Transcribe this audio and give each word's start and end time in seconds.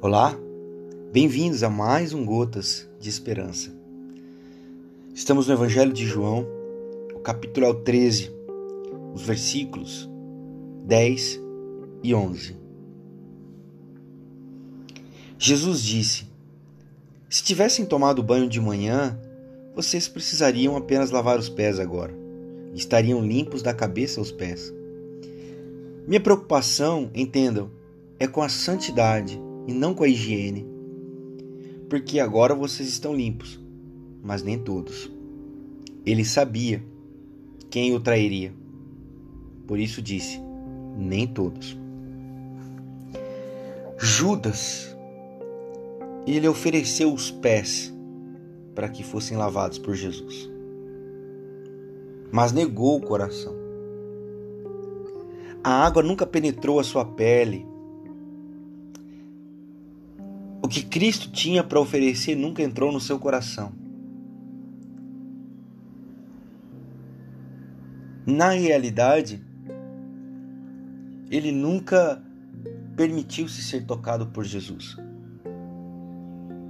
Olá, 0.00 0.38
bem-vindos 1.12 1.64
a 1.64 1.68
mais 1.68 2.12
um 2.12 2.24
Gotas 2.24 2.88
de 3.00 3.08
Esperança. 3.08 3.74
Estamos 5.12 5.48
no 5.48 5.54
Evangelho 5.54 5.92
de 5.92 6.06
João, 6.06 6.46
o 7.16 7.18
capítulo 7.18 7.66
é 7.66 7.68
o 7.68 7.74
13, 7.74 8.30
os 9.12 9.22
versículos 9.22 10.08
10 10.86 11.40
e 12.04 12.14
11. 12.14 12.56
Jesus 15.36 15.82
disse: 15.82 16.28
Se 17.28 17.42
tivessem 17.42 17.84
tomado 17.84 18.22
banho 18.22 18.48
de 18.48 18.60
manhã, 18.60 19.18
vocês 19.74 20.06
precisariam 20.06 20.76
apenas 20.76 21.10
lavar 21.10 21.40
os 21.40 21.48
pés 21.48 21.80
agora, 21.80 22.14
estariam 22.72 23.20
limpos 23.20 23.62
da 23.62 23.74
cabeça 23.74 24.20
aos 24.20 24.30
pés. 24.30 24.72
Minha 26.06 26.20
preocupação, 26.20 27.10
entendam, 27.12 27.68
é 28.16 28.28
com 28.28 28.40
a 28.40 28.48
santidade 28.48 29.47
e 29.68 29.72
não 29.74 29.94
com 29.94 30.02
a 30.02 30.08
higiene. 30.08 30.66
Porque 31.90 32.18
agora 32.18 32.54
vocês 32.54 32.88
estão 32.88 33.14
limpos, 33.14 33.60
mas 34.22 34.42
nem 34.42 34.58
todos. 34.58 35.10
Ele 36.04 36.24
sabia 36.24 36.82
quem 37.70 37.94
o 37.94 38.00
trairia. 38.00 38.52
Por 39.66 39.78
isso 39.78 40.00
disse: 40.00 40.40
nem 40.96 41.26
todos. 41.26 41.78
Judas, 43.98 44.96
ele 46.26 46.48
ofereceu 46.48 47.12
os 47.12 47.30
pés 47.30 47.92
para 48.74 48.88
que 48.88 49.02
fossem 49.02 49.36
lavados 49.36 49.76
por 49.76 49.94
Jesus, 49.94 50.48
mas 52.30 52.52
negou 52.52 52.96
o 52.96 53.02
coração. 53.02 53.54
A 55.64 55.84
água 55.84 56.02
nunca 56.02 56.24
penetrou 56.24 56.78
a 56.78 56.84
sua 56.84 57.04
pele. 57.04 57.66
O 60.68 60.70
que 60.70 60.84
Cristo 60.84 61.30
tinha 61.30 61.64
para 61.64 61.80
oferecer 61.80 62.36
nunca 62.36 62.62
entrou 62.62 62.92
no 62.92 63.00
seu 63.00 63.18
coração. 63.18 63.72
Na 68.26 68.50
realidade, 68.50 69.42
ele 71.30 71.52
nunca 71.52 72.22
permitiu-se 72.94 73.62
ser 73.62 73.86
tocado 73.86 74.26
por 74.26 74.44
Jesus. 74.44 74.94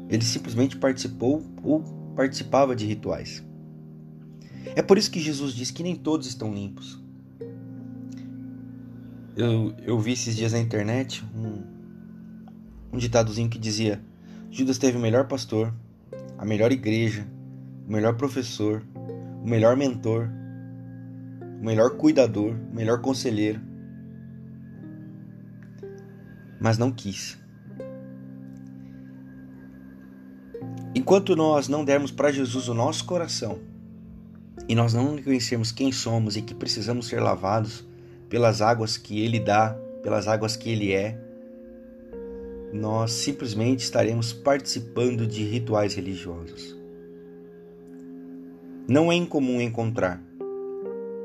Ele 0.08 0.22
simplesmente 0.22 0.76
participou 0.76 1.42
ou 1.64 1.82
participava 2.14 2.76
de 2.76 2.86
rituais. 2.86 3.44
É 4.76 4.80
por 4.80 4.96
isso 4.96 5.10
que 5.10 5.18
Jesus 5.18 5.52
diz 5.52 5.72
que 5.72 5.82
nem 5.82 5.96
todos 5.96 6.28
estão 6.28 6.54
limpos. 6.54 7.02
Eu, 9.36 9.74
eu 9.82 9.98
vi 9.98 10.12
esses 10.12 10.36
dias 10.36 10.52
na 10.52 10.60
internet 10.60 11.24
um, 11.34 11.77
um 12.92 12.98
ditadozinho 12.98 13.48
que 13.48 13.58
dizia: 13.58 14.00
Judas 14.50 14.78
teve 14.78 14.96
o 14.96 15.00
melhor 15.00 15.26
pastor, 15.26 15.72
a 16.36 16.44
melhor 16.44 16.72
igreja, 16.72 17.26
o 17.86 17.92
melhor 17.92 18.16
professor, 18.16 18.82
o 19.42 19.48
melhor 19.48 19.76
mentor, 19.76 20.28
o 21.60 21.64
melhor 21.64 21.96
cuidador, 21.96 22.54
o 22.54 22.74
melhor 22.74 23.00
conselheiro. 23.00 23.60
Mas 26.60 26.76
não 26.78 26.90
quis. 26.90 27.38
Enquanto 30.94 31.36
nós 31.36 31.68
não 31.68 31.84
dermos 31.84 32.10
para 32.10 32.32
Jesus 32.32 32.68
o 32.68 32.74
nosso 32.74 33.04
coração 33.04 33.58
e 34.68 34.74
nós 34.74 34.92
não 34.92 35.14
reconhecermos 35.14 35.70
quem 35.70 35.92
somos 35.92 36.36
e 36.36 36.42
que 36.42 36.54
precisamos 36.54 37.06
ser 37.06 37.20
lavados, 37.20 37.86
pelas 38.28 38.60
águas 38.60 38.96
que 38.96 39.20
Ele 39.20 39.40
dá, 39.40 39.70
pelas 40.02 40.28
águas 40.28 40.56
que 40.56 40.68
Ele 40.68 40.92
é, 40.92 41.18
nós 42.72 43.12
simplesmente 43.12 43.80
estaremos 43.80 44.32
participando 44.32 45.26
de 45.26 45.42
rituais 45.44 45.94
religiosos. 45.94 46.76
Não 48.86 49.12
é 49.12 49.14
incomum 49.14 49.60
encontrar 49.60 50.22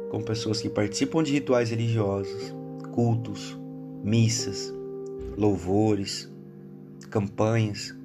com 0.10 0.22
pessoas 0.22 0.62
que 0.62 0.70
participam 0.70 1.24
de 1.24 1.34
rituais 1.34 1.70
religiosos, 1.70 2.54
cultos, 2.94 3.58
missas, 4.04 4.74
louvores, 5.38 6.30
campanhas, 7.10 7.96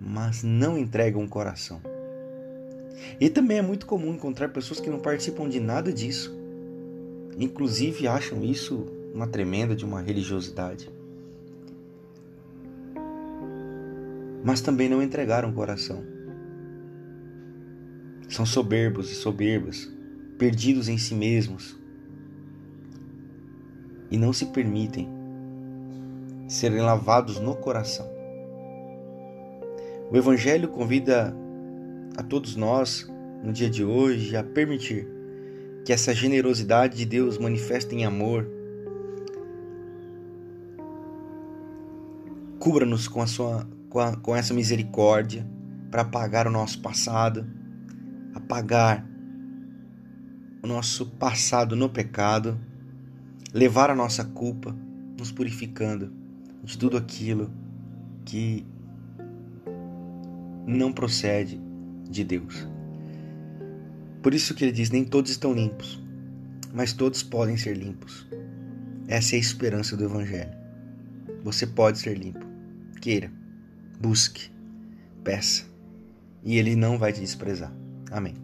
mas 0.00 0.42
não 0.42 0.76
entregam 0.76 1.24
o 1.24 1.28
coração. 1.28 1.80
E 3.20 3.28
também 3.28 3.58
é 3.58 3.62
muito 3.62 3.86
comum 3.86 4.14
encontrar 4.14 4.48
pessoas 4.48 4.80
que 4.80 4.90
não 4.90 4.98
participam 4.98 5.48
de 5.48 5.60
nada 5.60 5.92
disso, 5.92 6.44
Inclusive 7.38 8.06
acham 8.06 8.44
isso 8.44 8.86
uma 9.12 9.26
tremenda 9.26 9.74
de 9.74 9.84
uma 9.84 10.00
religiosidade. 10.00 10.88
Mas 14.44 14.60
também 14.60 14.88
não 14.88 15.02
entregaram 15.02 15.48
o 15.48 15.54
coração. 15.54 16.04
São 18.28 18.44
soberbos 18.44 19.10
e 19.10 19.14
soberbas, 19.14 19.90
perdidos 20.38 20.88
em 20.88 20.98
si 20.98 21.14
mesmos. 21.14 21.76
E 24.10 24.18
não 24.18 24.32
se 24.32 24.46
permitem 24.46 25.08
serem 26.46 26.80
lavados 26.80 27.40
no 27.40 27.56
coração. 27.56 28.06
O 30.10 30.16
Evangelho 30.16 30.68
convida 30.68 31.34
a 32.16 32.22
todos 32.22 32.54
nós, 32.54 33.10
no 33.42 33.52
dia 33.52 33.68
de 33.68 33.84
hoje, 33.84 34.36
a 34.36 34.44
permitir 34.44 35.08
que 35.84 35.92
essa 35.92 36.14
generosidade 36.14 36.96
de 36.96 37.04
Deus 37.04 37.38
manifesta 37.38 37.94
em 37.94 38.04
amor. 38.04 38.48
Cubra-nos 42.58 43.08
com, 43.08 43.20
a 43.20 43.26
sua, 43.26 43.66
com, 43.94 44.00
a, 44.00 44.16
com 44.16 44.34
essa 44.34 44.52
misericórdia 44.52 45.46
para 45.88 46.02
apagar 46.02 46.48
o 46.48 46.50
nosso 46.50 46.80
passado, 46.80 47.46
apagar 48.34 49.08
o 50.60 50.66
nosso 50.66 51.06
passado 51.10 51.76
no 51.76 51.88
pecado, 51.88 52.58
levar 53.52 53.90
a 53.90 53.94
nossa 53.94 54.24
culpa, 54.24 54.76
nos 55.16 55.30
purificando 55.30 56.12
de 56.64 56.76
tudo 56.76 56.96
aquilo 56.96 57.52
que 58.24 58.66
não 60.66 60.92
procede 60.92 61.62
de 62.10 62.24
Deus. 62.24 62.66
Por 64.20 64.34
isso 64.34 64.56
que 64.56 64.64
ele 64.64 64.72
diz: 64.72 64.90
nem 64.90 65.04
todos 65.04 65.30
estão 65.30 65.52
limpos, 65.52 66.02
mas 66.74 66.92
todos 66.92 67.22
podem 67.22 67.56
ser 67.56 67.76
limpos. 67.76 68.26
Essa 69.06 69.36
é 69.36 69.38
a 69.38 69.40
esperança 69.40 69.96
do 69.96 70.02
Evangelho. 70.02 70.50
Você 71.44 71.64
pode 71.64 72.00
ser 72.00 72.18
limpo. 72.18 72.44
Queira, 73.00 73.30
busque, 74.00 74.50
peça, 75.22 75.64
e 76.42 76.58
ele 76.58 76.76
não 76.76 76.98
vai 76.98 77.12
te 77.12 77.20
desprezar. 77.20 77.72
Amém. 78.10 78.34